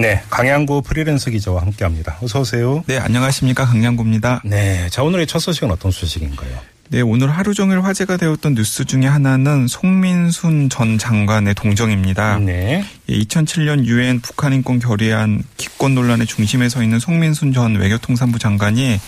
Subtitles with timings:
[0.00, 2.16] 네, 강양구 프리랜서 기자와 함께합니다.
[2.22, 2.82] 어서 오세요.
[2.86, 3.66] 네, 안녕하십니까.
[3.66, 4.40] 강양구입니다.
[4.46, 6.58] 네, 자 오늘의 첫 소식은 어떤 소식인가요?
[6.88, 12.38] 네, 오늘 하루 종일 화제가 되었던 뉴스 중에 하나는 송민순 전 장관의 동정입니다.
[12.38, 18.98] 네, 2007년 유엔 북한 인권 결의안 기권 논란의 중심에 서 있는 송민순 전 외교통상부 장관이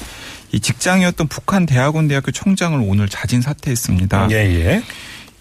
[0.53, 4.29] 이 직장이었던 북한 대학원 대학교 총장을 오늘 자진 사퇴했습니다.
[4.31, 4.83] 예, 예.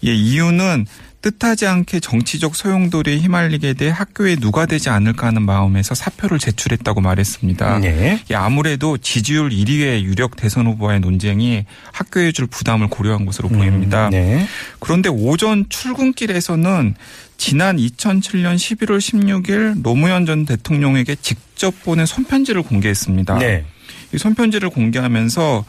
[0.04, 0.86] 예, 이유는
[1.22, 7.78] 뜻하지 않게 정치적 소용돌이에 휘말리게 돼 학교에 누가 되지 않을까 하는 마음에서 사표를 제출했다고 말했습니다.
[7.78, 8.20] 네.
[8.28, 14.10] 예, 아무래도 지지율 1위의 유력 대선 후보와의 논쟁이 학교에 줄 부담을 고려한 것으로 보입니다.
[14.10, 14.46] 네.
[14.80, 16.96] 그런데 오전 출근길에서는
[17.36, 23.38] 지난 2007년 11월 16일 노무현 전 대통령에게 직접 보낸 손편지를 공개했습니다.
[23.38, 23.64] 네.
[24.12, 25.64] 이 손편지를 공개하면서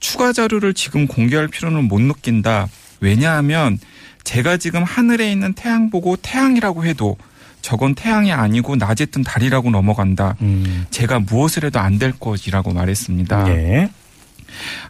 [0.00, 2.68] 추가 자료를 지금 공개할 필요는 못 느낀다.
[3.00, 3.78] 왜냐하면
[4.28, 7.16] 제가 지금 하늘에 있는 태양 보고 태양이라고 해도
[7.62, 10.36] 저건 태양이 아니고 낮에 뜬 달이라고 넘어간다.
[10.42, 13.48] 음, 제가 무엇을 해도 안 될 것이라고 말했습니다.
[13.48, 13.90] 예.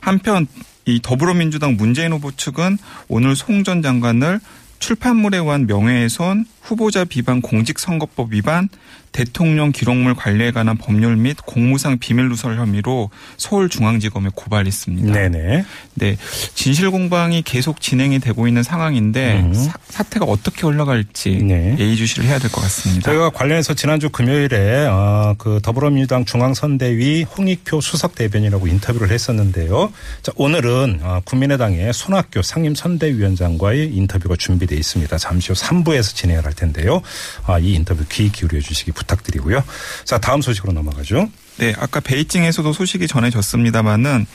[0.00, 0.48] 한편
[0.86, 4.41] 이 더불어민주당 문재인 후보 측은 오늘 송 전 장관을
[4.79, 8.69] 출판물에 의한 명예훼손, 후보자 비방 공직선거법 위반,
[9.11, 15.12] 대통령 기록물 관리에 관한 법률 및 공무상 비밀 누설 혐의로 서울중앙지검에 고발했습니다.
[15.12, 15.65] 네네.
[15.95, 16.17] 네,
[16.55, 19.55] 진실 공방이 계속 진행이 되고 있는 상황인데 음.
[19.55, 21.75] 사, 태가 어떻게 올라갈지 네.
[21.79, 23.11] 예의주시를 해야 될 것 같습니다.
[23.11, 29.91] 저희가 관련해서 지난주 금요일에 어, 그 더불어민주당 중앙선대위 홍익표 수석 대변인하고 인터뷰를 했었는데요.
[30.23, 35.19] 자, 오늘은 어, 국민의당의 손학규 상임선대위원장과의 인터뷰가 준비 되어 있습니다.
[35.19, 37.03] 잠시 후 3부에서 진행을 할 텐데요.
[37.47, 39.65] 아, 이 인터뷰 귀 기울여 주시기 부탁드리고요.
[40.05, 41.29] 자, 다음 소식으로 넘어가죠.
[41.59, 44.27] 네, 아까 베이징에서도 소식이 전해졌습니다마는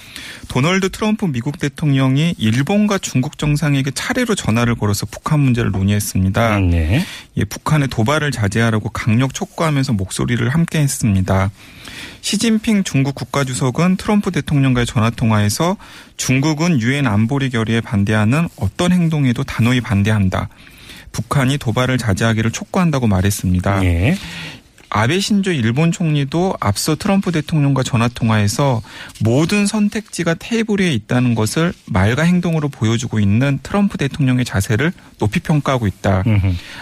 [0.50, 6.60] 도널드 트럼프 미국 대통령이 일본과 중국 정상에게 차례로 전화를 걸어서 북한 문제를 논의했습니다.
[6.60, 7.06] 네.
[7.38, 11.50] 예, 북한의 도발을 자제하라고 강력 촉구하면서 목소리를 함께 했습니다.
[12.20, 15.78] 시진핑 중국 국가주석은 트럼프 대통령과의 전화통화에서
[16.18, 20.50] 중국은 유엔 안보리 결의에 반대하는 어떤 행동에도 단호히 반대한다.
[21.14, 23.86] 북한이 도발을 자제하기를 촉구한다고 말했습니다.
[23.86, 24.18] 예.
[24.96, 28.84] 아베 신조 일본 총리도 앞서 트럼프 대통령과 전화 통화에서
[29.22, 35.88] 모든 선택지가 테이블 위에 있다는 것을 말과 행동으로 보여주고 있는 트럼프 대통령의 자세를 높이 평가하고
[35.88, 36.24] 있다.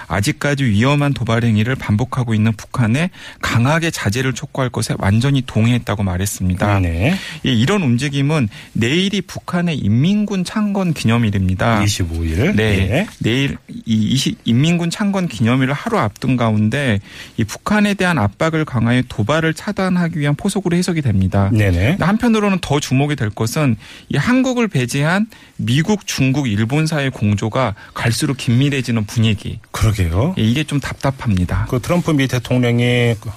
[0.07, 3.11] 아직까지 위험한 도발 행위를 반복하고 있는 북한에
[3.41, 6.79] 강하게 자제를 촉구할 것에 완전히 동의했다고 말했습니다.
[6.81, 7.15] 네.
[7.45, 11.81] 이 이런 움직임은 내일이 북한의 인민군 창건 기념일입니다.
[11.81, 12.55] 25일.
[12.55, 12.63] 네.
[12.91, 13.07] 예.
[13.19, 16.99] 내일 이 20, 인민군 창건 기념일을 하루 앞둔 가운데
[17.37, 21.51] 이 북한에 대한 압박을 강화해 도발을 차단하기 위한 포석으로 해석이 됩니다.
[21.53, 21.97] 네네.
[21.99, 23.75] 한편으로는 더 주목이 될 것은
[24.09, 29.59] 이 한국을 배제한 미국, 중국, 일본 사이의 공조가 갈수록 긴밀해지는 분위기.
[29.69, 30.33] 그러게요.
[30.39, 31.67] 예, 이게 좀 답답합니다.
[31.69, 33.29] 그 트럼프 미 대통령이 그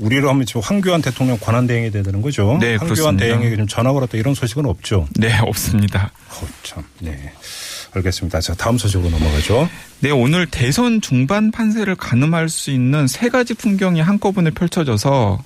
[0.00, 2.58] 우리로 하면 지금 황교안 대통령 권한 대행이 되는 거죠.
[2.60, 3.24] 네, 황교안 그렇습니다.
[3.24, 5.08] 대행에게 좀 전화 걸었다 이런 소식은 없죠.
[5.16, 6.10] 네, 없습니다.
[6.28, 6.84] 어, 참.
[7.00, 7.32] 네.
[7.98, 8.40] 알겠습니다.
[8.40, 9.68] 자, 다음 소식으로 넘어가죠.
[10.00, 15.42] 네, 오늘 대선 중반 판세를 가늠할 수 있는 세 가지 풍경이 한꺼번에 펼쳐져서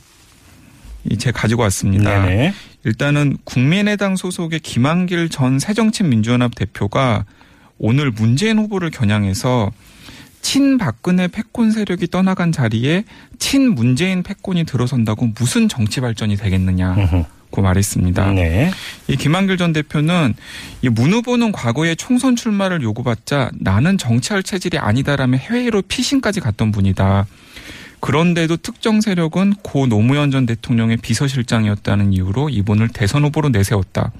[1.04, 2.24] 이 제가 가지고 왔습니다.
[2.24, 2.54] 네네.
[2.84, 7.24] 일단은 국민의당 소속의 김한길 전 새정치민주연합 대표가
[7.78, 9.70] 오늘 문재인 후보를 겨냥해서
[10.40, 13.04] 친 박근혜 패권 세력이 떠나간 자리에
[13.38, 18.32] 친 문재인 패권이 들어선다고 무슨 정치 발전이 되겠느냐 고 말했습니다.
[18.32, 18.72] 네.
[19.06, 20.34] 이 김한길 전 대표는
[20.80, 27.26] 이문 후보는 과거에 총선 출마를 요구받자 나는 정치할 체질이 아니다라며 해외로 피신까지 갔던 분이다.
[28.00, 34.10] 그런데도 특정 세력은 고 노무현 전 대통령의 비서실장이었다는 이유로 이분을 대선 후보로 내세웠다.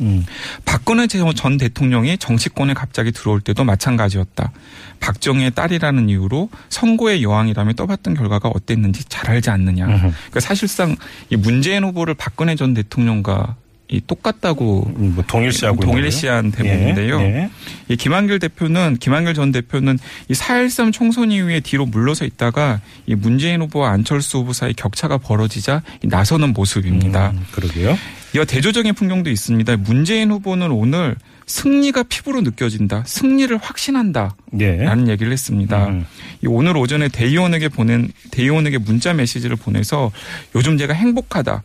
[0.00, 0.24] 음.
[0.64, 4.52] 박근혜 전 대통령이 정치권에 갑자기 들어올 때도 마찬가지였다.
[5.00, 9.86] 박정희의 딸이라는 이유로 선거의 여왕이라며 떠봤던 결과가 어땠는지 잘 알지 않느냐.
[9.86, 10.96] 그러니까 사실상
[11.30, 13.56] 이 문재인 후보를 박근혜 전 대통령과
[13.90, 17.20] 이 똑같다고 음, 뭐 동일시하고 동일시한 대목인데요.
[17.20, 17.50] 네.
[17.88, 19.98] 이 김한길 대표는 김한길 전 대표는
[20.28, 25.16] 이 4.13 총선 이 후에 뒤로 물러서 있다가 이 문재인 후보와 안철수 후보 사이 격차가
[25.16, 27.30] 벌어지자 이 나서는 모습입니다.
[27.30, 27.96] 음, 그러게요.
[28.36, 29.78] 이어 대조적인 풍경도 있습니다.
[29.78, 33.04] 문재인 후보는 오늘 승리가 피부로 느껴진다.
[33.06, 34.36] 승리를 확신한다.
[34.60, 34.76] 예.
[34.76, 35.86] 라는 얘기를 했습니다.
[35.86, 36.04] 음.
[36.44, 40.12] 이 오늘 오전에 대의원에게 보낸 대의원에게 문자 메시지를 보내서
[40.54, 41.62] 요즘 제가 행복하다.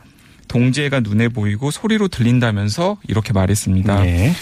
[0.53, 4.05] 동지애가 눈에 보이고 소리로 들린다면서 이렇게 말했습니다.
[4.05, 4.33] 예.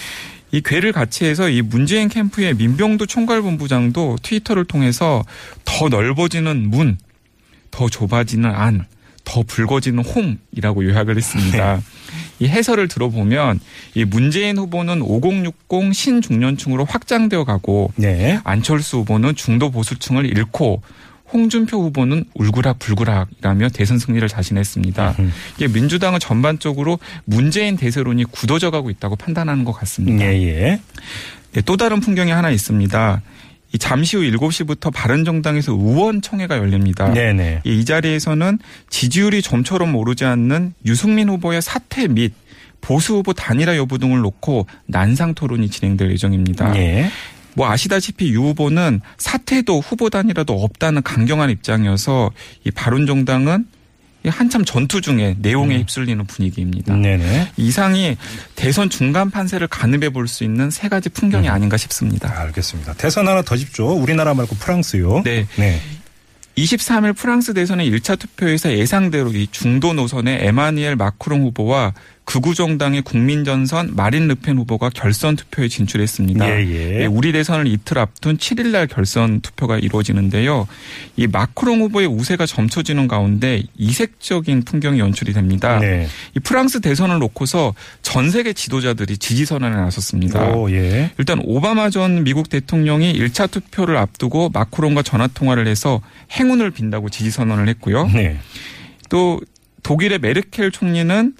[0.50, 5.24] 이 괴를 같이 해서 이 문재인 캠프의 민병두 총괄본부장도 트위터를 통해서
[5.64, 6.98] 더 넓어지는 문,
[7.70, 8.84] 더 좁아지는 안,
[9.24, 11.80] 더 붉어지는 홍이라고 요약을 했습니다.
[12.40, 13.60] 이 해설을 들어보면
[13.94, 18.38] 이 문재인 후보는 5060 신중년층으로 확장되어 가고 네.
[18.44, 20.82] 안철수 후보는 중도 보수층을 잃고
[21.32, 25.16] 홍준표 후보는 울그락불그락이라며 대선 승리를 자신했습니다.
[25.56, 30.24] 이게 민주당은 전반적으로 문재인 대세론이 굳어져 가고 있다고 판단하는 것 같습니다.
[30.24, 30.80] 예, 예.
[31.52, 33.22] 네, 또 다른 풍경이 하나 있습니다.
[33.74, 37.10] 이 잠시 후 7시부터 바른정당에서 의원총회가 열립니다.
[37.10, 37.62] 네네.
[37.64, 38.58] 이 자리에서는
[38.90, 42.34] 지지율이 좀처럼 오르지 않는 유승민 후보의 사퇴 및
[42.82, 46.76] 보수 후보 단일화 여부 등을 놓고 난상 토론이 진행될 예정입니다.
[46.76, 47.10] 예.
[47.54, 52.30] 뭐 아시다시피 유 후보는 사퇴도 후보 단일화도 없다는 강경한 입장이어서
[52.64, 53.66] 이 바른정당은
[54.24, 56.94] 이 한참 전투 중에 내용에 휩쓸리는 분위기입니다.
[56.94, 57.52] 네네.
[57.56, 58.16] 이상이
[58.54, 62.32] 대선 중간 판세를 가늠해 볼 수 있는 세 가지 풍경이 아닌가 싶습니다.
[62.40, 62.94] 알겠습니다.
[62.94, 63.88] 대선 하나 더 짚죠.
[63.94, 65.22] 우리나라 말고 프랑스요.
[65.24, 65.46] 네.
[65.56, 65.80] 네.
[66.56, 73.94] 23일 프랑스 대선의 1차 투표에서 예상대로 이 중도 노선의 에마니엘 마크롱 후보와 극우 정당의 국민전선
[73.96, 76.48] 마린 르펜 후보가 결선 투표에 진출했습니다.
[76.48, 77.00] 예, 예.
[77.02, 80.66] 예, 우리 대선을 이틀 앞둔 7일 날 결선 투표가 이루어지는데요.
[81.16, 85.78] 이 마크롱 후보의 우세가 점쳐지는 가운데 이색적인 풍경이 연출이 됩니다.
[85.80, 86.06] 네.
[86.36, 90.52] 이 프랑스 대선을 놓고서 전 세계 지도자들이 지지 선언에 나섰습니다.
[90.52, 91.10] 오, 예.
[91.18, 97.30] 일단 오바마 전 미국 대통령이 1차 투표를 앞두고 마크롱과 전화 통화를 해서 행운을 빈다고 지지
[97.30, 98.08] 선언을 했고요.
[98.14, 98.38] 네.
[99.08, 99.40] 또
[99.82, 101.34] 독일의 메르켈 총리는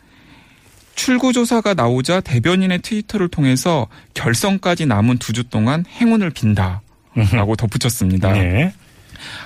[1.03, 8.33] 출구 조사가 나오자 대변인의 트위터를 통해서 결선까지 남은 두 주 동안 행운을 빈다라고 덧붙였습니다.
[8.35, 8.73] 네.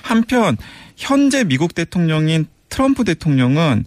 [0.03, 0.55] 한편
[0.95, 3.85] 현재 미국 대통령인 트럼프 대통령은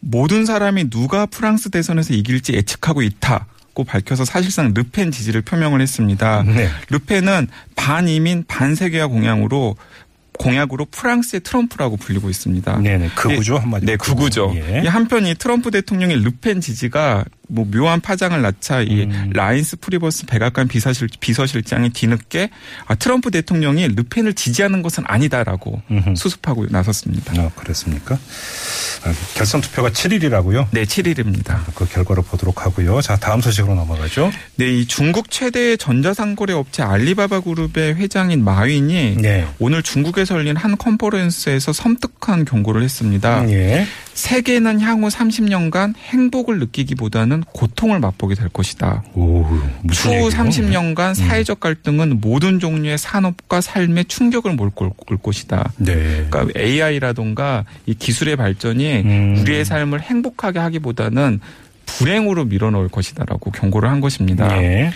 [0.00, 6.42] 모든 사람이 누가 프랑스 대선에서 이길지 예측하고 있다 고 밝혀서 사실상 르펜 지지를 표명을 했습니다.
[6.44, 6.70] 네.
[6.88, 9.76] 르펜은 반이민 반세계화 공약으로
[10.40, 12.78] 공약으로 프랑스의 트럼프라고 불리고 있습니다.
[12.78, 13.10] 네네.
[13.14, 13.92] 극우죠, 한마디로.
[13.92, 14.52] 네, 극우죠.
[14.54, 14.82] 예.
[14.84, 19.30] 이 한편 이 트럼프 대통령의 르펜 지지가 뭐 묘한 파장을 낳자 이 음.
[19.32, 22.50] 라인스 프리버스 백악관 비서실, 비서실장이 뒤늦게
[22.86, 26.14] 아, 트럼프 대통령이 르펜을 지지하는 것은 아니다라고 음흠.
[26.16, 27.34] 수습하고 나섰습니다.
[27.40, 28.14] 아, 그렇습니까?
[29.04, 30.68] 아, 결선 투표가 7일이라고요?
[30.70, 31.60] 네, 7일입니다.
[31.74, 33.00] 그 결과를 보도록 하고요.
[33.00, 34.30] 자, 다음 소식으로 넘어가죠.
[34.56, 39.46] 네, 이 중국 최대의 전자상거래 업체 알리바바 그룹의 회장인 마윈이 네.
[39.58, 43.48] 오늘 중국에서 열린 한 컨퍼런스에서 섬뜩한 경고를 했습니다.
[43.50, 43.86] 예.
[44.14, 49.02] 세계는 향후 30년간 행복을 느끼기보다는 고통을 맛보게 될 것이다.
[49.14, 49.44] 오,
[49.92, 50.28] 추후 얘기예요?
[50.30, 55.72] 30년간 사회적 갈등은 모든 종류의 산업과 삶에 충격을 몰고 올 것이다.
[55.76, 56.26] 네.
[56.28, 59.36] 그러니까 AI라던가 이 기술의 발전이 음.
[59.40, 61.40] 우리의 삶을 행복하게 하기보다는
[61.86, 64.62] 불행으로 밀어넣을 것이다라고 경고를 한 것입니다.
[64.62, 64.92] 예.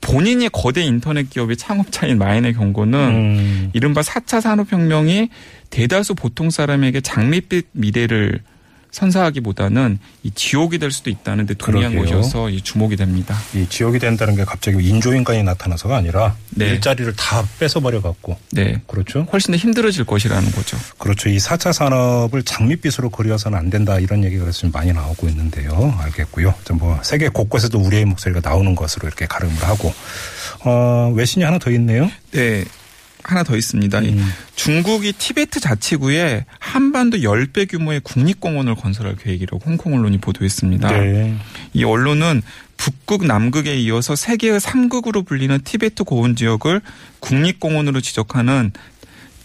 [0.00, 3.70] 본인이 거대 인터넷 기업의 창업자인 마인의 경고는 음.
[3.72, 5.28] 이른바 4차 산업혁명이
[5.70, 8.40] 대다수 보통 사람에게 장밋빛 미래를
[8.90, 12.16] 선사하기보다는 이 지옥이 될 수도 있다는 데 동의한 그러게요.
[12.16, 13.36] 것이어서 이 주목이 됩니다.
[13.54, 16.70] 이 지역이 된다는 게 갑자기 인조인간이 나타나서가 아니라 네.
[16.70, 18.80] 일자리를 다 뺏어버려 갖고 네.
[18.86, 19.26] 그렇죠.
[19.32, 20.76] 훨씬 더 힘들어질 것이라는 거죠.
[20.98, 21.28] 그렇죠.
[21.28, 25.94] 이 4차 산업을 장밋빛으로 그려서는 안 된다 이런 얘기가 그래서 좀 많이 나오고 있는데요.
[26.00, 26.54] 알겠고요.
[26.64, 29.92] 좀뭐 세계 곳곳에도 우리의 목소리가 나오는 것으로 이렇게 가름을 하고
[30.64, 32.10] 어, 외신이 하나 더 있네요.
[32.32, 32.64] 네.
[33.28, 34.00] 하나 더 있습니다.
[34.00, 34.26] 이 음.
[34.56, 40.90] 중국이 티베트 자치구에 한반도 10배 규모의 국립공원을 건설할 계획이라고 홍콩 언론이 보도했습니다.
[40.90, 41.36] 네.
[41.74, 42.40] 이 언론은
[42.78, 46.80] 북극, 남극에 이어서 세계의 3극으로 불리는 티베트 고원 지역을
[47.20, 48.72] 국립공원으로 지적하는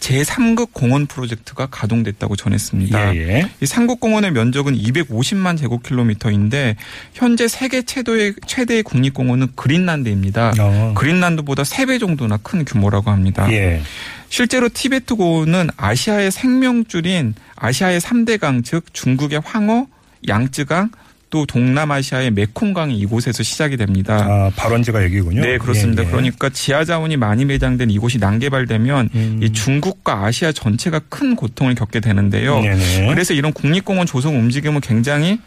[0.00, 3.16] 제3극 공원 프로젝트가 가동됐다고 전했습니다.
[3.16, 3.50] 예, 예.
[3.60, 6.76] 이 삼국공원의 면적은 250만 제곱킬로미터인데
[7.14, 10.52] 현재 세계 최대의 최대의 국립공원은 그린란드입니다.
[10.60, 10.94] 어.
[10.96, 13.50] 그린란드보다 3배 정도나 큰 규모라고 합니다.
[13.50, 13.82] 예.
[14.28, 19.86] 실제로 티베트 고원은 아시아의 생명줄인 아시아의 3대 강, 즉 중국의 황허,
[20.28, 20.90] 양쯔강,
[21.34, 24.14] 또 동남아시아의 메콩강이 이곳에서 시작이 됩니다.
[24.14, 25.40] 아, 발원지가 여기군요.
[25.40, 26.04] 네, 그렇습니다.
[26.04, 26.10] 예, 예.
[26.12, 29.40] 그러니까 지하 자원이 많이 매장된 이곳이 난개발되면 음.
[29.42, 32.60] 이 중국과 아시아 전체가 큰 고통을 겪게 되는데요.
[32.60, 33.08] 네네.
[33.08, 35.40] 그래서 이런 국립공원 조성 움직임은 굉장히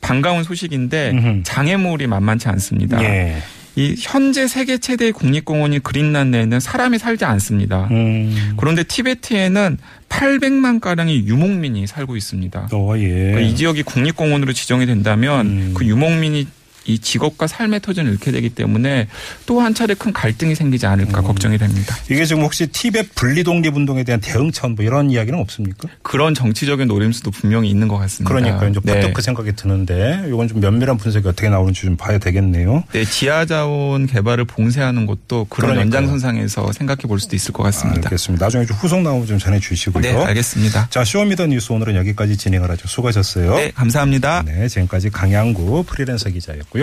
[0.00, 1.42] 반가운 소식인데.
[1.42, 3.02] 장애물이 만만치 않습니다.
[3.02, 3.42] 예.
[3.78, 7.86] 이 현재 세계 최대의 국립공원인 그린란드에는 사람이 살지 않습니다.
[7.92, 8.54] 음.
[8.56, 12.70] 그런데 티베트에는 800만 가량의 유목민이 살고 있습니다.
[12.72, 13.08] 어, 예.
[13.08, 15.74] 그러니까 이 지역이 국립공원으로 지정이 된다면 음.
[15.76, 16.48] 그 유목민이
[16.88, 19.06] 이 직업과 삶의 터전을 잃게 되기 때문에
[19.46, 21.96] 또 한 차례 큰 갈등이 생기지 않을까 걱정이 됩니다.
[22.10, 25.88] 이게 지금 혹시 티벳 분리 독립 운동에 대한 대응 차원 뭐 이런 이야기는 없습니까?
[26.02, 28.32] 그런 정치적인 노림수도 분명히 있는 것 같습니다.
[28.34, 29.12] 그러니까 이제 네.
[29.12, 32.84] 그 생각이 드는데 이건 좀 면밀한 분석이 어떻게 나오는지 좀 봐야 되겠네요.
[32.92, 35.80] 네, 지하 자원 개발을 봉쇄하는 것도 그런 그러니까요.
[35.80, 38.02] 연장선상에서 생각해 볼 수도 있을 것 같습니다.
[38.08, 38.46] 알겠습니다.
[38.46, 40.02] 나중에 좀 후속 나오면 좀 전해 주시고요.
[40.02, 40.86] 네, 알겠습니다.
[40.90, 42.86] 자, Show Me the 뉴스 오늘은 여기까지 진행을 하죠.
[42.86, 43.56] 수고하셨어요.
[43.56, 44.44] 네, 감사합니다.
[44.46, 46.77] 네, 지금까지 강양구 프리랜서 기자였고요.